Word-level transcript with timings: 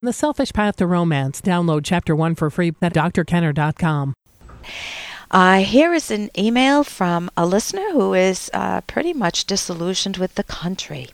The 0.00 0.12
Selfish 0.12 0.52
Path 0.52 0.76
to 0.76 0.86
Romance. 0.86 1.40
Download 1.40 1.80
Chapter 1.82 2.14
1 2.14 2.36
for 2.36 2.50
free 2.50 2.72
at 2.80 2.94
drkenner.com. 2.94 4.14
Uh, 5.28 5.58
here 5.58 5.92
is 5.92 6.12
an 6.12 6.30
email 6.38 6.84
from 6.84 7.28
a 7.36 7.44
listener 7.44 7.90
who 7.90 8.14
is 8.14 8.48
uh, 8.54 8.80
pretty 8.82 9.12
much 9.12 9.44
disillusioned 9.44 10.16
with 10.16 10.36
the 10.36 10.44
country. 10.44 11.08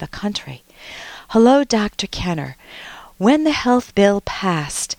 The 0.00 0.08
country. 0.08 0.64
Hello, 1.28 1.62
Dr. 1.62 2.08
Kenner. 2.08 2.56
When 3.18 3.44
the 3.44 3.52
health 3.52 3.94
bill 3.94 4.20
passed, 4.22 4.96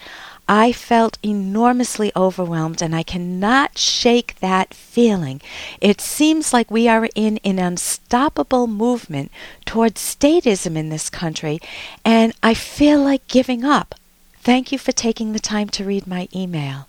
I 0.47 0.71
felt 0.71 1.17
enormously 1.23 2.11
overwhelmed 2.15 2.81
and 2.81 2.95
I 2.95 3.01
cannot 3.01 3.77
shake 3.77 4.39
that 4.39 4.73
feeling. 4.73 5.41
It 5.81 5.99
seems 5.99 6.53
like 6.53 6.69
we 6.69 6.87
are 6.87 7.09
in 7.15 7.39
an 7.43 7.57
unstoppable 7.57 8.67
movement 8.67 9.31
towards 9.65 10.01
statism 10.01 10.75
in 10.75 10.89
this 10.89 11.09
country 11.09 11.59
and 12.03 12.33
I 12.43 12.53
feel 12.53 13.01
like 13.01 13.27
giving 13.27 13.65
up. 13.65 13.95
Thank 14.39 14.71
you 14.71 14.77
for 14.77 14.91
taking 14.91 15.33
the 15.33 15.39
time 15.39 15.69
to 15.69 15.83
read 15.83 16.05
my 16.05 16.27
email. 16.35 16.87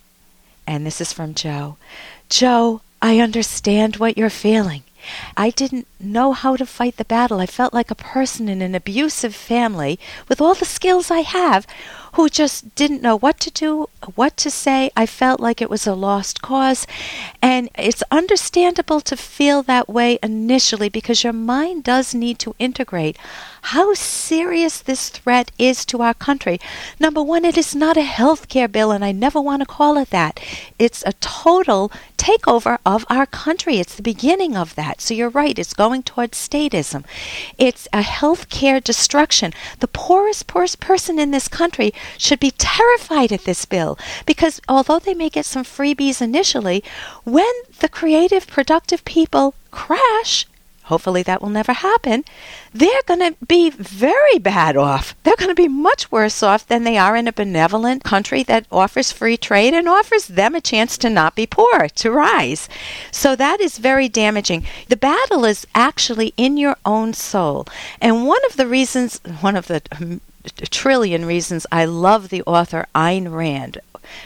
And 0.67 0.85
this 0.85 1.01
is 1.01 1.11
from 1.11 1.33
Joe. 1.33 1.77
Joe, 2.29 2.81
I 3.01 3.19
understand 3.19 3.97
what 3.97 4.17
you're 4.17 4.29
feeling. 4.29 4.83
I 5.35 5.51
didn't 5.51 5.87
know 5.99 6.33
how 6.33 6.55
to 6.55 6.65
fight 6.65 6.97
the 6.97 7.05
battle. 7.05 7.39
I 7.39 7.45
felt 7.45 7.73
like 7.73 7.89
a 7.89 7.95
person 7.95 8.49
in 8.49 8.61
an 8.61 8.75
abusive 8.75 9.33
family 9.33 9.99
with 10.27 10.41
all 10.41 10.53
the 10.53 10.65
skills 10.65 11.09
I 11.09 11.21
have 11.21 11.65
who 12.13 12.29
just 12.29 12.75
didn't 12.75 13.01
know 13.01 13.17
what 13.17 13.39
to 13.41 13.51
do, 13.51 13.87
what 14.15 14.37
to 14.37 14.49
say. 14.49 14.89
I 14.95 15.05
felt 15.05 15.39
like 15.39 15.61
it 15.61 15.69
was 15.69 15.87
a 15.87 15.93
lost 15.93 16.41
cause. 16.41 16.87
And 17.41 17.69
it's 17.77 18.03
understandable 18.11 19.01
to 19.01 19.17
feel 19.17 19.63
that 19.63 19.89
way 19.89 20.19
initially 20.23 20.89
because 20.89 21.23
your 21.23 21.33
mind 21.33 21.83
does 21.83 22.13
need 22.13 22.39
to 22.39 22.55
integrate 22.59 23.17
how 23.73 23.93
serious 23.93 24.79
this 24.79 25.09
threat 25.09 25.51
is 25.59 25.85
to 25.85 26.01
our 26.01 26.13
country. 26.13 26.57
Number 26.99 27.21
one, 27.21 27.43
it 27.43 27.57
is 27.57 27.75
not 27.75 27.97
a 27.97 28.03
health 28.03 28.47
care 28.47 28.69
bill, 28.69 28.91
and 28.91 29.03
I 29.03 29.11
never 29.11 29.41
want 29.41 29.61
to 29.61 29.65
call 29.65 29.97
it 29.97 30.09
that. 30.11 30.39
It's 30.79 31.03
a 31.05 31.11
total 31.19 31.91
takeover 32.17 32.77
of 32.85 33.05
our 33.09 33.25
country. 33.25 33.77
It's 33.77 33.95
the 33.95 34.01
beginning 34.01 34.55
of 34.55 34.75
that. 34.75 35.01
So 35.01 35.13
you're 35.13 35.29
right, 35.29 35.59
it's 35.59 35.73
going 35.73 36.03
towards 36.03 36.37
statism. 36.37 37.03
It's 37.57 37.89
a 37.91 38.03
health 38.03 38.47
care 38.49 38.79
destruction. 38.79 39.51
The 39.79 39.89
poorest, 39.89 40.47
poorest 40.47 40.79
person 40.79 41.19
in 41.19 41.31
this 41.31 41.49
country 41.49 41.93
should 42.17 42.39
be 42.39 42.51
terrified 42.51 43.31
at 43.31 43.43
this 43.43 43.65
bill 43.65 43.97
because 44.25 44.61
although 44.67 44.99
they 44.99 45.13
may 45.13 45.29
get 45.29 45.45
some 45.45 45.63
freebies 45.63 46.21
initially, 46.21 46.83
when 47.23 47.53
the 47.79 47.89
creative, 47.89 48.47
productive 48.47 49.03
people 49.05 49.53
crash, 49.71 50.45
hopefully 50.87 51.21
that 51.21 51.41
will 51.41 51.49
never 51.49 51.73
happen, 51.73 52.23
they're 52.73 53.01
going 53.05 53.19
to 53.19 53.35
be 53.45 53.69
very 53.69 54.39
bad 54.39 54.77
off. 54.77 55.15
They're 55.23 55.35
going 55.35 55.49
to 55.49 55.55
be 55.55 55.67
much 55.67 56.11
worse 56.11 56.41
off 56.41 56.65
than 56.65 56.83
they 56.83 56.97
are 56.97 57.15
in 57.15 57.27
a 57.27 57.33
benevolent 57.33 58.03
country 58.03 58.41
that 58.43 58.65
offers 58.71 59.11
free 59.11 59.37
trade 59.37 59.73
and 59.73 59.87
offers 59.89 60.27
them 60.27 60.55
a 60.55 60.61
chance 60.61 60.97
to 60.99 61.09
not 61.09 61.35
be 61.35 61.45
poor, 61.45 61.89
to 61.89 62.11
rise. 62.11 62.69
So 63.11 63.35
that 63.35 63.59
is 63.59 63.77
very 63.77 64.07
damaging. 64.07 64.65
The 64.87 64.97
battle 64.97 65.43
is 65.43 65.67
actually 65.75 66.33
in 66.37 66.55
your 66.55 66.77
own 66.85 67.13
soul. 67.13 67.67
And 67.99 68.25
one 68.25 68.43
of 68.45 68.55
the 68.55 68.67
reasons, 68.67 69.19
one 69.41 69.57
of 69.57 69.67
the 69.67 69.81
a 69.91 70.19
trillion 70.47 71.25
reasons 71.25 71.65
I 71.71 71.85
love 71.85 72.29
the 72.29 72.43
author 72.43 72.87
Ayn 72.95 73.33
Rand. 73.33 73.79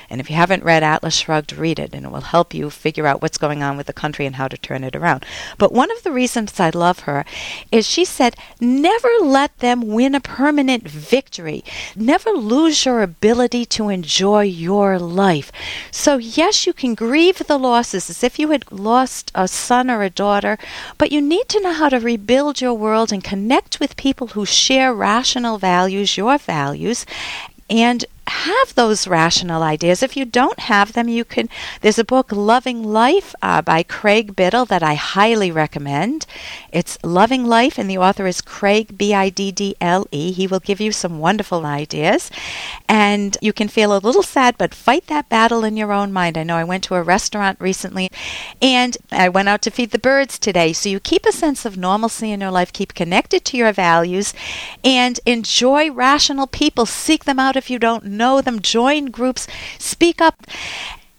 And 0.09 0.19
if 0.21 0.29
you 0.29 0.35
haven't 0.35 0.63
read 0.63 0.83
Atlas 0.83 1.15
Shrugged, 1.15 1.53
read 1.53 1.79
it, 1.79 1.93
and 1.93 2.05
it 2.05 2.11
will 2.11 2.21
help 2.21 2.53
you 2.53 2.69
figure 2.69 3.07
out 3.07 3.21
what's 3.21 3.37
going 3.37 3.63
on 3.63 3.77
with 3.77 3.87
the 3.87 3.93
country 3.93 4.25
and 4.25 4.35
how 4.35 4.47
to 4.47 4.57
turn 4.57 4.83
it 4.83 4.95
around. 4.95 5.25
But 5.57 5.73
one 5.73 5.91
of 5.91 6.03
the 6.03 6.11
reasons 6.11 6.59
I 6.59 6.69
love 6.69 7.01
her 7.01 7.25
is 7.71 7.87
she 7.87 8.05
said, 8.05 8.35
never 8.59 9.09
let 9.21 9.57
them 9.59 9.87
win 9.87 10.15
a 10.15 10.19
permanent 10.21 10.87
victory. 10.87 11.63
Never 11.95 12.31
lose 12.31 12.85
your 12.85 13.01
ability 13.01 13.65
to 13.65 13.89
enjoy 13.89 14.43
your 14.43 14.99
life. 14.99 15.51
So, 15.91 16.17
yes, 16.17 16.67
you 16.67 16.73
can 16.73 16.93
grieve 16.93 17.39
the 17.47 17.57
losses 17.57 18.09
as 18.09 18.23
if 18.23 18.37
you 18.37 18.49
had 18.51 18.71
lost 18.71 19.31
a 19.33 19.47
son 19.47 19.89
or 19.89 20.03
a 20.03 20.09
daughter, 20.09 20.57
but 20.97 21.11
you 21.11 21.21
need 21.21 21.49
to 21.49 21.61
know 21.61 21.73
how 21.73 21.89
to 21.89 21.99
rebuild 21.99 22.61
your 22.61 22.73
world 22.73 23.11
and 23.11 23.23
connect 23.23 23.79
with 23.79 23.95
people 23.95 24.27
who 24.27 24.45
share 24.45 24.93
rational 24.93 25.57
values, 25.57 26.10
your 26.17 26.37
values, 26.37 27.05
and 27.69 28.05
have 28.31 28.73
those 28.75 29.07
rational 29.07 29.61
ideas. 29.61 30.01
If 30.01 30.15
you 30.17 30.25
don't 30.25 30.59
have 30.61 30.93
them, 30.93 31.07
you 31.07 31.23
can. 31.25 31.49
There's 31.81 31.99
a 31.99 32.03
book, 32.03 32.31
Loving 32.31 32.81
Life, 32.83 33.35
uh, 33.41 33.61
by 33.61 33.83
Craig 33.83 34.35
Biddle, 34.35 34.65
that 34.65 34.81
I 34.81 34.95
highly 34.95 35.51
recommend. 35.51 36.25
It's 36.71 36.97
Loving 37.03 37.45
Life, 37.45 37.77
and 37.77 37.89
the 37.89 37.97
author 37.97 38.25
is 38.25 38.41
Craig 38.41 38.97
B 38.97 39.13
I 39.13 39.29
D 39.29 39.51
D 39.51 39.75
L 39.79 40.07
E. 40.11 40.31
He 40.31 40.47
will 40.47 40.59
give 40.59 40.81
you 40.81 40.91
some 40.91 41.19
wonderful 41.19 41.65
ideas, 41.65 42.31
and 42.87 43.37
you 43.41 43.53
can 43.53 43.67
feel 43.67 43.95
a 43.95 43.99
little 43.99 44.23
sad, 44.23 44.57
but 44.57 44.73
fight 44.73 45.07
that 45.07 45.29
battle 45.29 45.63
in 45.63 45.77
your 45.77 45.91
own 45.91 46.11
mind. 46.13 46.37
I 46.37 46.43
know 46.43 46.55
I 46.55 46.63
went 46.63 46.83
to 46.85 46.95
a 46.95 47.03
restaurant 47.03 47.59
recently, 47.59 48.09
and 48.61 48.97
I 49.11 49.29
went 49.29 49.49
out 49.49 49.61
to 49.63 49.71
feed 49.71 49.91
the 49.91 49.99
birds 49.99 50.39
today. 50.39 50.73
So 50.73 50.89
you 50.89 50.99
keep 50.99 51.25
a 51.25 51.31
sense 51.31 51.65
of 51.65 51.77
normalcy 51.77 52.31
in 52.31 52.41
your 52.41 52.51
life, 52.51 52.71
keep 52.73 52.93
connected 52.93 53.43
to 53.45 53.57
your 53.57 53.73
values, 53.73 54.33
and 54.83 55.19
enjoy 55.25 55.91
rational 55.91 56.47
people. 56.47 56.85
Seek 56.85 57.25
them 57.25 57.39
out 57.39 57.55
if 57.55 57.69
you 57.69 57.79
don't 57.79 58.05
know 58.21 58.41
them, 58.41 58.61
join 58.61 59.05
groups, 59.05 59.47
speak 59.79 60.21
up. 60.21 60.45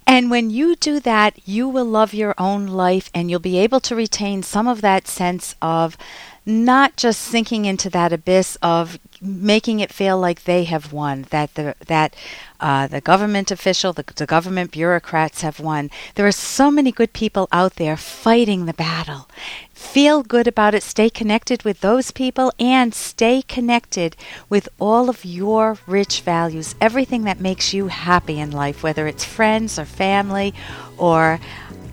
And 0.07 0.31
when 0.31 0.51
you 0.51 0.77
do 0.77 1.01
that, 1.01 1.33
you 1.47 1.69
will 1.69 1.85
love 1.85 2.13
your 2.15 2.35
own 2.39 2.67
life 2.67 3.11
and 3.15 3.31
you'll 3.31 3.41
be 3.53 3.59
able 3.59 3.81
to 3.81 3.97
retain 3.97 4.43
some 4.43 4.69
of 4.69 4.81
that 4.81 5.07
sense 5.09 5.55
of 5.63 5.97
not 6.45 6.97
just 6.97 7.21
sinking 7.21 7.65
into 7.65 7.89
that 7.91 8.13
abyss 8.13 8.57
of 8.63 8.99
making 9.23 9.79
it 9.79 9.93
feel 9.93 10.19
like 10.19 10.45
they 10.45 10.65
have 10.65 10.93
won, 10.93 11.27
that 11.31 11.55
the 11.55 11.77
that 11.87 12.17
uh, 12.61 12.87
the 12.89 13.01
government 13.01 13.51
official, 13.51 13.93
the, 13.93 14.05
the 14.17 14.27
government 14.27 14.73
bureaucrats 14.73 15.43
have 15.43 15.61
won. 15.61 15.91
There 16.17 16.27
are 16.27 16.33
so 16.33 16.71
many 16.71 16.91
good 16.91 17.13
people 17.13 17.49
out 17.53 17.77
there 17.77 17.97
fighting 17.97 18.67
the 18.67 18.75
battle. 18.75 19.29
Feel 19.73 20.23
good 20.23 20.47
about 20.47 20.75
it. 20.75 20.83
Stay 20.83 21.09
connected 21.09 21.63
with 21.63 21.81
those 21.81 22.11
people 22.11 22.53
and 22.59 22.95
stay 22.95 23.43
connected 23.43 24.17
with 24.49 24.69
all 24.81 25.09
of 25.09 25.25
your 25.25 25.79
rich 25.87 26.21
values, 26.21 26.75
everything 26.81 27.25
that 27.25 27.41
makes 27.41 27.73
you 27.73 27.89
happy 27.89 28.39
in 28.39 28.51
life, 28.51 28.83
whether 28.83 29.07
it's 29.07 29.25
friends 29.25 29.79
or 29.79 29.85
family 29.85 30.53
or 30.99 31.41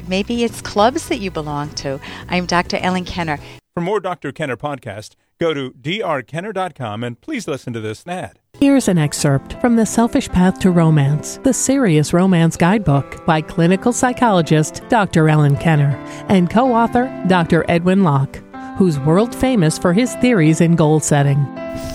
maybe 0.07 0.44
it's 0.44 0.62
clubs 0.62 1.07
that 1.09 1.19
you 1.19 1.29
belong 1.31 1.69
to. 1.69 2.00
I'm 2.28 2.45
Dr. 2.45 2.78
Ellen 2.78 3.06
Kenner. 3.06 3.39
For 3.79 3.84
more 3.84 4.01
Dr. 4.01 4.34
Kenner 4.34 4.57
podcast, 4.57 5.16
go 5.40 5.53
to 5.53 5.72
drkenner.com 5.72 7.01
and 7.01 7.22
please 7.22 7.47
listen 7.47 7.72
to 7.72 7.79
this 7.79 8.06
ad. 8.06 8.38
Here's 8.59 8.90
an 8.90 8.97
excerpt 8.97 9.53
from 9.62 9.78
The 9.78 9.85
Selfish 9.85 10.28
Path 10.28 10.59
to 10.59 10.69
Romance, 10.69 11.38
the 11.44 11.53
Serious 11.53 12.12
Romance 12.12 12.57
Guidebook 12.57 13.25
by 13.25 13.39
clinical 13.39 13.94
psychologist 13.94 14.84
Dr. 14.89 15.29
Ellen 15.29 15.56
Kenner 15.56 15.95
and 16.28 16.50
co 16.50 16.73
author 16.73 17.07
Dr. 17.28 17.63
Edwin 17.69 18.03
Locke, 18.03 18.44
who's 18.78 19.00
world 19.00 19.34
famous 19.34 19.78
for 19.78 19.94
his 19.94 20.13
theories 20.16 20.59
in 20.59 20.75
goal 20.75 21.00
setting. 21.00 21.41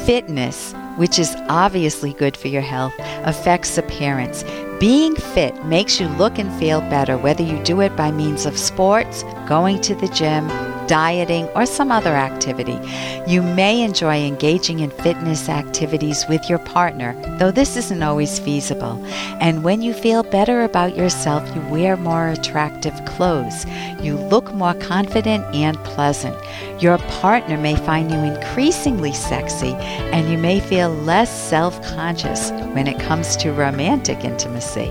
Fitness, 0.06 0.72
which 0.96 1.18
is 1.18 1.36
obviously 1.50 2.14
good 2.14 2.34
for 2.34 2.48
your 2.48 2.62
health, 2.62 2.94
affects 3.24 3.76
appearance. 3.76 4.42
Being 4.80 5.16
fit 5.16 5.66
makes 5.66 6.00
you 6.00 6.08
look 6.08 6.38
and 6.38 6.50
feel 6.58 6.80
better, 6.80 7.18
whether 7.18 7.42
you 7.42 7.62
do 7.62 7.82
it 7.82 7.94
by 7.94 8.10
means 8.10 8.46
of 8.46 8.56
sports, 8.56 9.22
going 9.46 9.82
to 9.82 9.94
the 9.94 10.08
gym, 10.08 10.48
dieting, 10.86 11.46
or 11.54 11.66
some 11.66 11.90
other 11.90 12.14
activity. 12.14 12.78
You 13.26 13.42
may 13.42 13.82
enjoy 13.82 14.22
engaging 14.24 14.80
in 14.80 14.90
fitness 14.90 15.48
activities 15.48 16.24
with 16.28 16.48
your 16.48 16.58
partner, 16.60 17.14
though 17.38 17.50
this 17.50 17.76
isn't 17.76 18.02
always 18.02 18.38
feasible. 18.38 19.02
And 19.40 19.64
when 19.64 19.82
you 19.82 19.94
feel 19.94 20.22
better 20.22 20.62
about 20.62 20.96
yourself, 20.96 21.44
you 21.54 21.62
wear 21.68 21.96
more 21.96 22.28
attractive 22.28 22.94
clothes. 23.04 23.66
You 24.00 24.16
look 24.16 24.52
more 24.54 24.74
confident 24.74 25.44
and 25.54 25.76
pleasant. 25.84 26.36
Your 26.80 26.98
partner 27.20 27.56
may 27.56 27.76
find 27.76 28.10
you 28.10 28.18
increasingly 28.18 29.12
sexy, 29.12 29.74
and 30.12 30.30
you 30.30 30.38
may 30.38 30.60
feel 30.60 30.90
less 30.90 31.30
self 31.30 31.80
conscious 31.82 32.50
when 32.74 32.86
it 32.86 32.98
comes 33.00 33.36
to 33.36 33.52
romantic 33.52 34.24
intimacy. 34.24 34.90